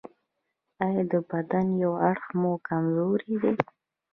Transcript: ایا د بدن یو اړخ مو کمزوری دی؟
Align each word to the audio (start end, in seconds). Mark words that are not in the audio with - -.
ایا 0.83 1.03
د 1.11 1.13
بدن 1.29 1.67
یو 1.83 1.93
اړخ 2.09 2.23
مو 2.39 2.51
کمزوری 2.67 3.33
دی؟ 3.41 3.53